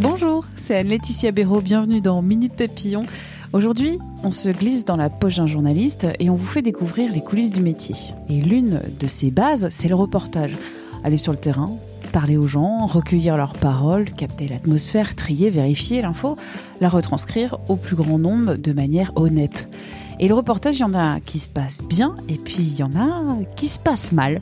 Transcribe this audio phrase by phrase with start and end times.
[0.00, 3.04] Bonjour, c'est Anne-Laetitia Béraud, bienvenue dans Minute Papillon.
[3.52, 7.20] Aujourd'hui, on se glisse dans la poche d'un journaliste et on vous fait découvrir les
[7.20, 7.96] coulisses du métier.
[8.28, 10.56] Et l'une de ces bases, c'est le reportage.
[11.04, 11.68] Aller sur le terrain,
[12.12, 16.36] parler aux gens, recueillir leurs paroles, capter l'atmosphère, trier, vérifier l'info,
[16.80, 19.68] la retranscrire au plus grand nombre de manière honnête.
[20.18, 22.82] Et le reportage, il y en a qui se passe bien et puis il y
[22.82, 24.40] en a qui se passe mal.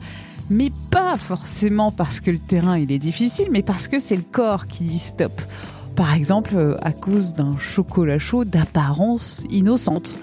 [0.49, 4.23] Mais pas forcément parce que le terrain il est difficile, mais parce que c'est le
[4.23, 5.41] corps qui dit stop.
[5.95, 10.15] Par exemple, euh, à cause d'un chocolat chaud d'apparence innocente.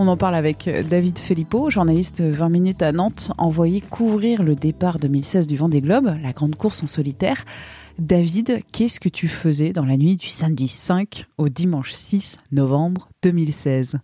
[0.00, 5.00] On en parle avec David Filippo, journaliste 20 minutes à Nantes, envoyé couvrir le départ
[5.00, 7.44] 2016 du Vendée Globe, la grande course en solitaire.
[7.98, 13.08] David, qu'est-ce que tu faisais dans la nuit du samedi 5 au dimanche 6 novembre
[13.24, 13.98] 2016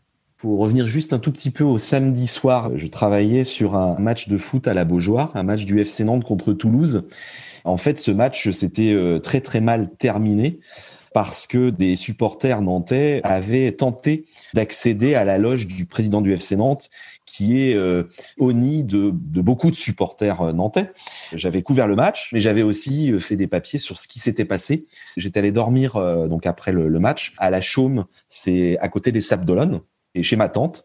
[0.45, 4.29] pour revenir juste un tout petit peu au samedi soir, je travaillais sur un match
[4.29, 7.09] de foot à la Beaujoire, un match du FC Nantes contre Toulouse.
[7.65, 10.61] En fait, ce match s'était euh, très très mal terminé
[11.15, 16.57] parce que des supporters nantais avaient tenté d'accéder à la loge du président du FC
[16.57, 16.91] Nantes
[17.25, 18.05] qui est euh,
[18.39, 20.93] au nid de, beaucoup de supporters euh, nantais.
[21.33, 24.45] J'avais couvert le match, mais j'avais aussi euh, fait des papiers sur ce qui s'était
[24.45, 24.85] passé.
[25.17, 25.95] J'étais allé dormir
[26.29, 29.81] donc après le, le, match à la Chaume, c'est à côté des Sables d'Olonne
[30.23, 30.85] chez ma tante,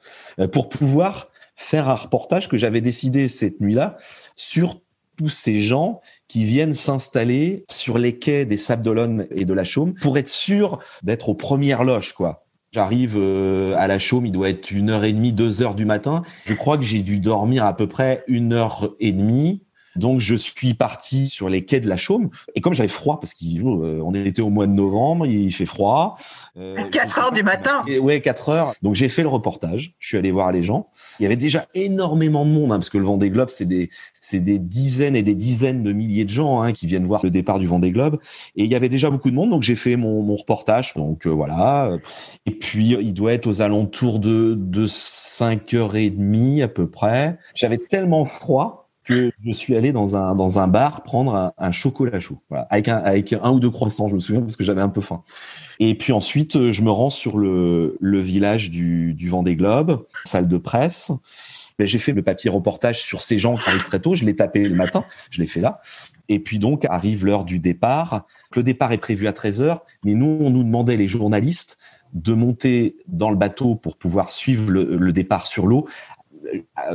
[0.52, 3.98] pour pouvoir faire un reportage que j'avais décidé cette nuit-là
[4.36, 4.82] sur
[5.18, 6.00] tous ces gens
[6.30, 10.30] qui viennent s'installer sur les quais des Sables d'Olonne et de la Chaume pour être
[10.30, 12.46] sûr d'être aux premières loges, quoi.
[12.72, 15.86] J'arrive euh, à la Chaume, il doit être une heure et demie, deux heures du
[15.86, 16.22] matin.
[16.46, 19.64] Je crois que j'ai dû dormir à peu près une heure et demie
[20.00, 23.34] donc je suis parti sur les quais de la Chaume et comme j'avais froid parce
[23.34, 26.16] qu'on euh, était au mois de novembre, il fait froid.
[26.58, 27.84] Euh, 4 heures du matin.
[28.02, 28.74] Ouais, 4 heures.
[28.82, 29.94] Donc j'ai fait le reportage.
[30.00, 30.88] Je suis allé voir les gens.
[31.20, 33.90] Il y avait déjà énormément de monde hein, parce que le Vendée Globe c'est des
[34.22, 37.30] c'est des dizaines et des dizaines de milliers de gens hein, qui viennent voir le
[37.30, 38.20] départ du Vendée Globe
[38.56, 40.94] et il y avait déjà beaucoup de monde donc j'ai fait mon, mon reportage.
[40.96, 41.92] Donc euh, voilà.
[42.46, 47.38] Et puis il doit être aux alentours de de 5h30 à peu près.
[47.56, 52.20] J'avais tellement froid que je suis allé dans un dans un bar prendre un, chocolat
[52.20, 52.40] chaud,
[52.70, 55.02] avec un avec un ou deux croissants, je me souviens parce que j'avais un peu
[55.02, 55.24] faim.
[55.80, 60.06] Et puis ensuite, euh, je me rends sur le le village du du Vendée Globe,
[60.26, 61.12] salle de presse.
[61.80, 64.14] Ben, j'ai fait le papier reportage sur ces gens qui arrivent très tôt.
[64.14, 65.80] Je l'ai tapé le matin, je l'ai fait là.
[66.28, 68.26] Et puis donc arrive l'heure du départ.
[68.56, 71.80] Le départ est prévu à 13 heures, mais nous on nous demandait les journalistes
[72.14, 75.88] de monter dans le bateau pour pouvoir suivre le, départ sur l'eau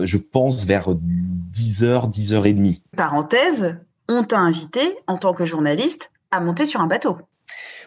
[0.02, 2.82] je pense vers 10h, 10h30.
[2.96, 3.76] Parenthèse,
[4.08, 7.18] on t'a invité en tant que journaliste à monter sur un bateau.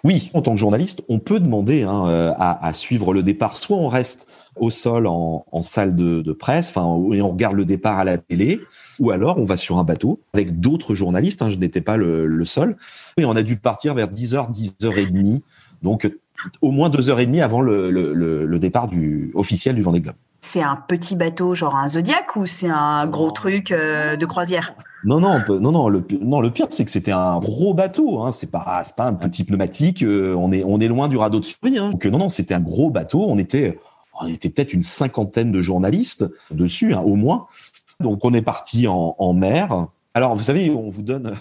[0.04, 3.56] Oui, en tant que journaliste, on peut demander hein, euh, à, à, suivre le départ.
[3.56, 6.84] Soit on reste au sol en, en salle de, de presse, enfin,
[7.14, 8.60] et on regarde le départ à la télé,
[9.00, 11.42] ou alors on va sur un bateau avec d'autres journalistes.
[11.42, 12.78] Hein, je n'étais pas le, le, seul.
[13.18, 15.42] Et on a dû partir vers 10h, 10h30.
[15.82, 16.12] Donc
[16.62, 20.02] au moins deux heures et demie avant le, le, le départ du officiel du Vendée
[20.02, 20.16] Globe.
[20.42, 24.76] C'est un petit bateau, genre un Zodiac, ou c'est un gros truc euh, de croisière?
[25.04, 25.90] Non, non, non, non.
[25.90, 28.24] Le, non, le pire, c'est que c'était un gros bateau.
[28.24, 28.32] Hein.
[28.32, 30.04] C'est pas, pas un petit pneumatique.
[30.04, 31.78] Euh, on est, on est loin du radeau de survie.
[31.78, 31.92] Hein.
[31.92, 33.26] Donc non, non, c'était un gros bateau.
[33.28, 33.80] On était,
[34.20, 37.46] on était peut-être une cinquantaine de journalistes dessus, hein, au moins.
[38.00, 39.88] Donc on est parti en, en mer.
[40.14, 41.34] Alors, vous savez, on vous donne,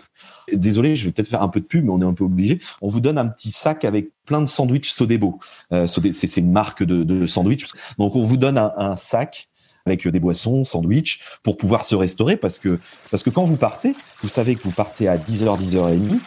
[0.53, 2.61] désolé, je vais peut-être faire un peu de pub, mais on est un peu obligé.
[2.83, 5.39] On vous donne un petit sac avec plein de sandwichs Sodebo.
[5.73, 7.67] Euh, c'est une marque de, sandwich.
[7.99, 9.49] Donc, on vous donne un, sac
[9.87, 12.81] avec des boissons, sandwichs, pour pouvoir se restaurer, parce que,
[13.11, 16.19] parce que quand vous partez, vous savez que vous partez à 10h, 10h30,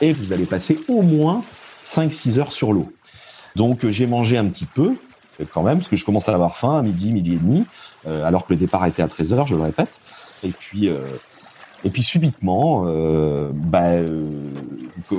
[0.00, 1.42] et vous allez passer au moins
[1.84, 2.92] 5-6 heures sur l'eau.
[3.56, 4.94] Donc, j'ai mangé un petit peu,
[5.52, 7.64] quand même, parce que je commence à avoir faim à midi, midi et demi,
[8.06, 10.00] euh, alors que le départ était à 13h, je le répète.
[10.44, 11.00] Et puis, euh,
[11.84, 14.24] et puis subitement, euh, bah, euh,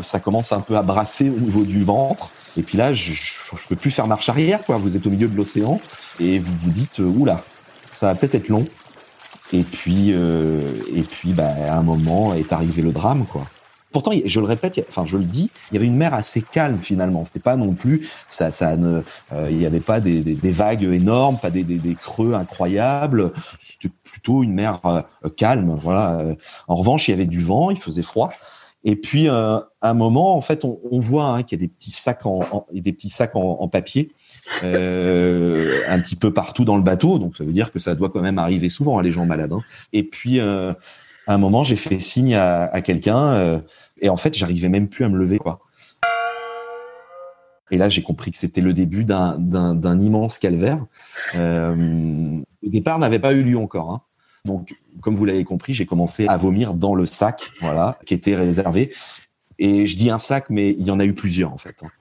[0.02, 2.32] ça commence un peu à brasser au niveau du ventre.
[2.58, 3.14] Et puis là, je,
[3.68, 4.64] peux plus faire marche arrière.
[4.64, 4.78] Quoi.
[4.78, 5.80] Vous êtes au milieu de l'océan
[6.20, 7.44] et vous vous dites, euh, oula,
[7.94, 8.68] ça va peut-être être long.
[9.54, 10.62] Et puis, euh,
[10.94, 13.46] et puis, bah, à un moment est arrivé le drame, quoi.
[13.92, 16.80] Pourtant, je le répète, enfin je le dis, il y avait une mer assez calme
[16.80, 17.26] finalement.
[17.26, 19.02] C'était pas non plus ça, ça euh,
[19.50, 21.66] il y avait pas des, vagues énormes, pas des,
[22.00, 23.32] creux incroyables.
[23.60, 25.02] C'était plutôt une mer euh,
[25.36, 25.80] calme.
[25.84, 26.24] Voilà.
[26.68, 28.32] En revanche, il y avait du vent, il faisait froid.
[28.86, 31.72] Et puis, euh, à un moment, en fait, on, voit hein, qu'il y a des
[31.72, 34.10] petits sacs en, des petits sacs en, papier
[34.64, 37.20] euh, un petit peu partout dans le bateau.
[37.20, 39.26] Donc, ça veut dire que ça doit quand même arriver souvent à hein, les gens
[39.26, 39.52] malades.
[39.52, 39.62] Hein.
[39.92, 40.74] Et puis, euh,
[41.30, 43.60] à un moment, j'ai fait signe à, quelqu'un euh,
[44.02, 45.40] et en fait, j'arrivais même plus à me lever.
[47.70, 50.84] Et là, j'ai compris que c'était le début d'un immense calvaire.
[51.36, 51.76] Euh,
[52.64, 53.92] le départ n'avait pas eu lieu encore.
[53.92, 54.02] Hein.
[54.44, 58.34] Donc, comme vous l'avez compris, j'ai commencé à vomir dans le sac, voilà, qui était
[58.34, 58.92] réservé.
[59.60, 61.76] Et je dis un sac, mais il y en a eu plusieurs en fait.
[61.84, 61.92] Hein.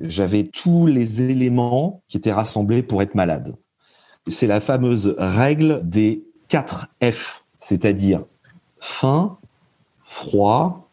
[0.00, 3.56] J'avais tous les éléments qui étaient rassemblés pour être malade.
[4.28, 8.22] C'est la fameuse règle des 4 F, c'est-à-dire
[8.84, 9.38] faim,
[10.04, 10.90] froid,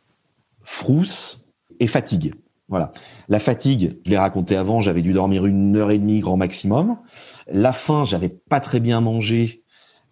[0.64, 1.50] frousse
[1.82, 2.34] et fatigue.
[2.70, 2.94] Voilà.
[3.28, 6.98] La fatigue, je l'ai raconté avant, j'avais dû dormir une heure et demie grand maximum.
[7.52, 9.64] La faim, j'avais pas très bien mangé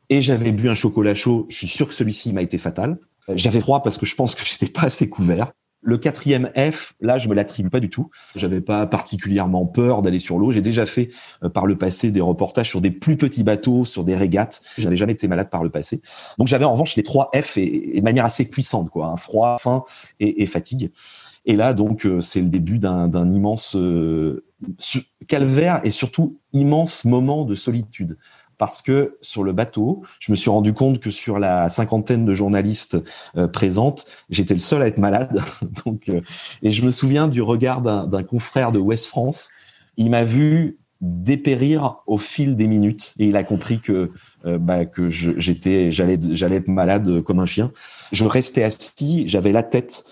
[0.09, 1.45] et j'avais bu un chocolat chaud.
[1.49, 2.99] Je suis sûr que celui-ci m'a été fatal.
[3.33, 5.53] J'avais froid parce que je pense que j'étais pas assez couvert.
[5.81, 8.09] Le quatrième F, là, je me l'attribue pas du tout.
[8.35, 10.51] J'avais pas particulièrement peur d'aller sur l'eau.
[10.51, 11.09] J'ai déjà fait
[11.43, 14.61] euh, par le passé des reportages sur des plus petits bateaux, sur des régates.
[14.77, 16.01] J'avais jamais été malade par le passé.
[16.37, 19.15] Donc j'avais en revanche les trois F et, de manière assez puissante, quoi.
[19.15, 19.83] Froid, faim
[20.19, 20.91] et, et, fatigue.
[21.45, 24.43] Et là, donc, euh, c'est le début d'un immense euh,
[25.27, 28.17] calvaire et surtout immense moment de solitude
[28.59, 32.33] parce que sur le bateau, je me suis rendu compte que sur la cinquantaine de
[32.33, 32.97] journalistes
[33.35, 35.41] euh, présentes, j'étais le seul à être malade.
[35.85, 36.21] Donc, euh,
[36.61, 39.49] et je me souviens du regard d'un confrère de West France.
[39.97, 44.11] Il m'a vu dépérir au fil des minutes et il a compris que
[44.45, 47.71] euh, bah, que j'étais j'allais j'allais être malade comme un chien.
[48.11, 50.03] Je restais assis, j'avais la tête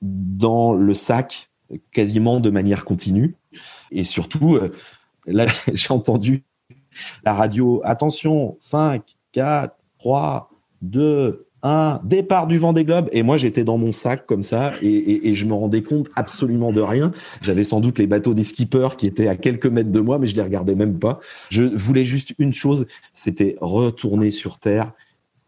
[0.00, 1.50] dans le sac
[1.90, 3.34] quasiment de manière continue
[3.90, 4.72] et surtout euh,
[5.26, 6.44] là j'ai entendu
[7.24, 9.02] la radio, attention, 5,
[9.32, 10.50] 4, 3,
[10.82, 13.08] 2, 1, départ du vent des globes.
[13.12, 16.08] Et moi, j'étais dans mon sac comme ça et, et, et, je me rendais compte
[16.14, 17.12] absolument de rien.
[17.40, 20.26] J'avais sans doute les bateaux des skippers qui étaient à quelques mètres de moi, mais
[20.26, 21.18] je les regardais même pas.
[21.50, 24.92] Je voulais juste une chose, c'était retourner sur Terre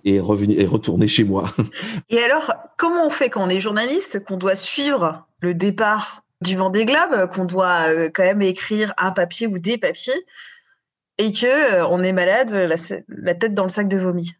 [0.05, 1.45] et revenir et retourner chez moi.
[2.11, 6.57] Et alors, comment on fait quand on est journaliste, qu'on doit suivre le départ du
[6.57, 10.25] vent des globes, qu'on doit euh, quand même écrire un papier ou des papiers?
[11.19, 12.77] Et que euh, on est malade, la,
[13.09, 14.33] la, tête dans le sac de vomi.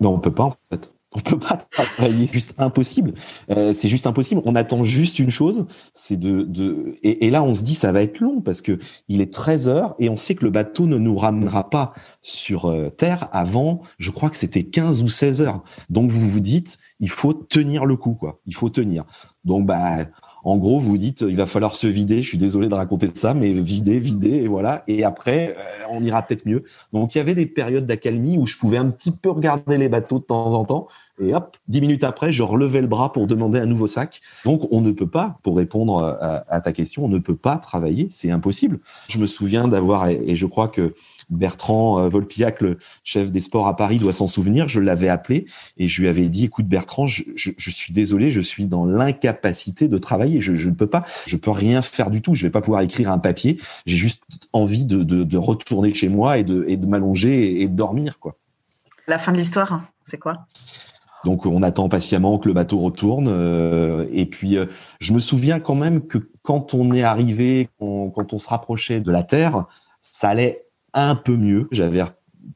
[0.00, 0.94] Non, on peut pas en fait.
[1.12, 3.14] On peut pas travailler, c'est juste impossible.
[3.50, 4.42] Euh, c'est juste impossible.
[4.44, 8.20] On attend juste une chose, c'est de, et, là on se dit ça va être
[8.20, 8.78] long parce que
[9.08, 12.66] il est 13 heures et on sait que le bateau ne nous ramènera pas sur
[12.66, 15.64] euh, terre avant, je crois que c'était 15 ou 16 heures.
[15.88, 18.40] Donc vous vous dites, il faut tenir le coup quoi.
[18.46, 19.04] Il faut tenir.
[19.44, 20.06] Donc bah
[20.42, 22.22] en gros, vous dites, il va falloir se vider.
[22.22, 24.84] Je suis désolé de raconter ça, mais vider, vider, et voilà.
[24.88, 26.64] Et après, euh, on ira peut-être mieux.
[26.92, 29.88] Donc, il y avait des périodes d'accalmie où je pouvais un petit peu regarder les
[29.88, 30.88] bateaux de temps en temps.
[31.20, 34.20] Et hop, dix minutes après, je relevais le bras pour demander un nouveau sac.
[34.44, 37.58] Donc, on ne peut pas, pour répondre à, à ta question, on ne peut pas
[37.58, 38.06] travailler.
[38.10, 38.78] C'est impossible.
[39.08, 40.94] Je me souviens d'avoir, et je crois que
[41.30, 44.68] Bertrand Volpiac, le chef des sports à Paris, doit s'en souvenir.
[44.68, 45.46] Je l'avais appelé
[45.76, 48.84] et je lui avais dit, écoute Bertrand, je, je, je suis désolé, je suis dans
[48.84, 50.40] l'incapacité de travailler.
[50.40, 52.34] Je, je, ne peux pas, je peux rien faire du tout.
[52.34, 53.58] Je vais pas pouvoir écrire un papier.
[53.86, 57.68] J'ai juste envie de, de, de, retourner chez moi et de, et de m'allonger et,
[57.68, 58.36] de dormir, quoi.
[59.06, 60.46] La fin de l'histoire, hein, c'est quoi?
[61.24, 63.28] Donc on attend patiemment que le bateau retourne.
[63.28, 64.66] Euh, et puis euh,
[65.00, 69.00] je me souviens quand même que quand on est arrivé, on, quand on se rapprochait
[69.00, 69.66] de la terre,
[70.00, 71.68] ça allait un peu mieux.
[71.70, 72.02] J'avais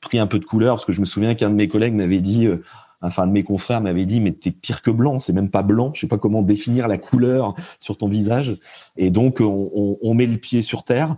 [0.00, 2.20] pris un peu de couleur parce que je me souviens qu'un de mes collègues m'avait
[2.20, 2.62] dit, euh,
[3.00, 5.92] enfin de mes confrères m'avait dit, mais t'es pire que blanc, c'est même pas blanc.
[5.94, 8.58] Je sais pas comment définir la couleur sur ton visage.
[8.96, 11.16] Et donc on, on, on met le pied sur terre,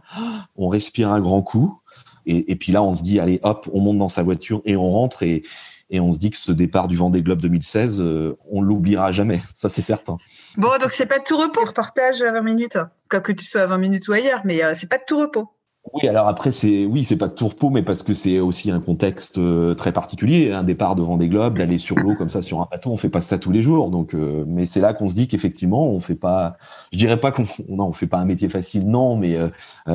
[0.56, 1.80] on respire un grand coup,
[2.26, 4.76] et, et, puis là on se dit, allez hop, on monte dans sa voiture et
[4.76, 5.42] on rentre et
[5.90, 9.40] et on se dit que ce départ du Vendée Globe 2016, euh, on l'oubliera jamais,
[9.54, 10.16] ça c'est certain.
[10.56, 13.62] Bon, donc c'est pas de tout repos, reportage à 20 minutes, quoi que tu sois
[13.62, 15.48] à 20 minutes ou ailleurs, mais euh, c'est pas de tout repos.
[15.92, 18.80] Oui, alors après c'est oui, c'est pas de tourpeau, mais parce que c'est aussi un
[18.80, 22.60] contexte euh, très particulier, un départ devant des globes, d'aller sur l'eau comme ça sur
[22.60, 25.08] un bateau, on fait pas ça tous les jours, donc euh, mais c'est là qu'on
[25.08, 26.56] se dit qu'effectivement on fait pas,
[26.92, 29.48] je dirais pas qu'on non, on fait pas un métier facile, non, mais euh,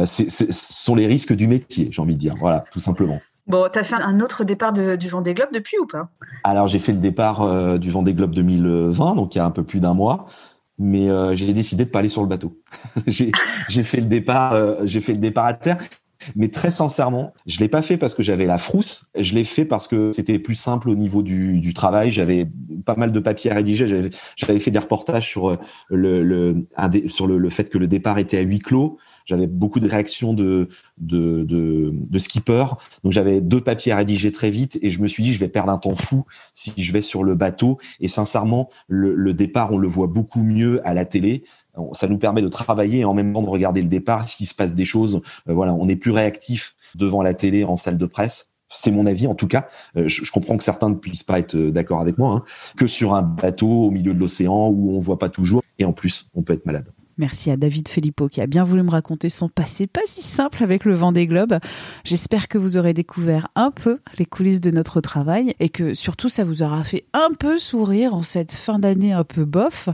[0.05, 3.19] c'est, ce sont les risques du métier, j'ai envie de dire, voilà, tout simplement.
[3.47, 6.09] Bon, tu as fait un autre départ de, du Vendée Globe depuis ou pas?
[6.43, 9.51] Alors j'ai fait le départ euh, du Vendée Globe 2020, donc il y a un
[9.51, 10.25] peu plus d'un mois
[10.83, 12.59] mais euh, j'ai décidé de pas aller sur le bateau.
[13.07, 15.77] j'ai fait le départ, euh, j'ai fait le départ à terre.
[16.35, 19.05] Mais très sincèrement, je l'ai pas fait parce que j'avais la frousse.
[19.17, 22.11] Je l'ai fait parce que c'était plus simple au niveau du, du travail.
[22.11, 22.47] J'avais
[22.83, 23.87] pas mal de papiers à rédiger.
[24.35, 25.57] J'avais, fait des reportages sur euh,
[25.89, 26.59] le,
[27.07, 28.97] sur le, le, fait que le départ était à huis clos.
[29.25, 32.75] J'avais beaucoup de réactions de de, de, de skippers.
[33.03, 35.49] Donc j'avais deux papiers à rédiger très vite et je me suis dit je vais
[35.49, 37.77] perdre un temps fou si je vais sur le bateau.
[37.99, 41.43] Et sincèrement, le, le départ on le voit beaucoup mieux à la télé
[41.93, 44.55] ça nous permet de travailler et en même temps de regarder le départ, s'il se
[44.55, 45.21] passe des choses.
[45.47, 48.50] Euh, voilà, on est plus réactif devant la télé en salle de presse.
[48.73, 49.67] C'est mon avis en tout cas.
[49.97, 52.35] Euh, je, comprends que certains ne puissent pas être euh, d'accord avec moi.
[52.35, 52.43] Hein,
[52.77, 55.93] que sur un bateau au milieu de l'océan où on voit pas toujours et en
[55.93, 56.89] plus on peut être malade.
[57.21, 60.63] Merci à David Filippo qui a bien voulu me raconter son passé pas si simple
[60.63, 61.59] avec le vent des globes.
[62.03, 66.29] J'espère que vous aurez découvert un peu les coulisses de notre travail et que surtout
[66.29, 69.89] ça vous aura fait un peu sourire en cette fin d'année un peu bof.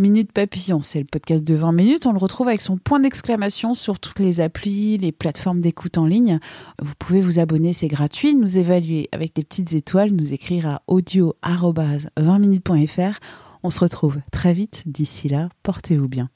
[0.00, 2.06] Minute Papillon, c'est le podcast de 20 minutes.
[2.06, 6.06] On le retrouve avec son point d'exclamation sur toutes les applis, les plateformes d'écoute en
[6.06, 6.40] ligne.
[6.82, 10.82] Vous pouvez vous abonner, c'est gratuit, nous évaluer avec des petites étoiles, nous écrire à
[10.88, 13.20] audio-20minutes.fr
[13.64, 14.84] on se retrouve très vite.
[14.86, 16.28] D'ici là, portez-vous bien.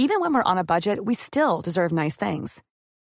[0.00, 2.62] Even when we're on a budget, we still deserve nice things.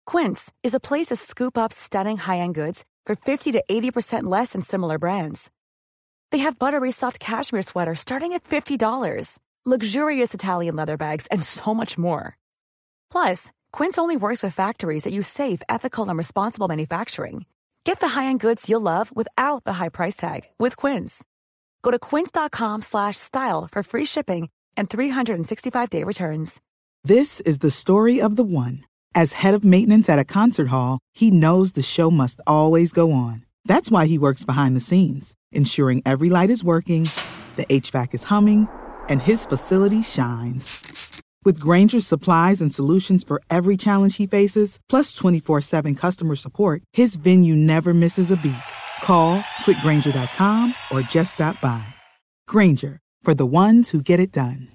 [0.05, 4.53] Quince is a place to scoop up stunning high-end goods for 50 to 80% less
[4.53, 5.51] than similar brands.
[6.31, 11.73] They have buttery soft cashmere sweaters starting at $50, luxurious Italian leather bags, and so
[11.73, 12.37] much more.
[13.11, 17.45] Plus, Quince only works with factories that use safe, ethical, and responsible manufacturing.
[17.83, 21.25] Get the high-end goods you'll love without the high price tag with Quince.
[21.81, 26.61] Go to quince.com/style for free shipping and 365-day returns.
[27.03, 28.85] This is the story of the one.
[29.15, 33.11] As head of maintenance at a concert hall, he knows the show must always go
[33.11, 33.45] on.
[33.65, 37.09] That's why he works behind the scenes ensuring every light is working,
[37.55, 38.67] the HVAC is humming,
[39.07, 41.21] and his facility shines.
[41.43, 46.83] With Granger's supplies and solutions for every challenge he faces, plus 24 7 customer support,
[46.93, 48.53] his venue never misses a beat.
[49.01, 51.83] Call quickgranger.com or just stop by.
[52.47, 54.69] Granger, for the ones who get it done.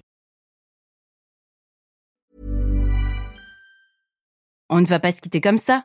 [4.71, 5.85] On ne va pas se quitter comme ça.